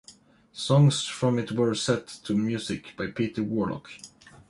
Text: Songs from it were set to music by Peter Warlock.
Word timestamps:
Songs 0.55 1.03
from 1.05 1.37
it 1.37 1.51
were 1.51 1.75
set 1.75 2.07
to 2.07 2.33
music 2.35 2.95
by 2.97 3.05
Peter 3.05 3.43
Warlock. 3.43 3.91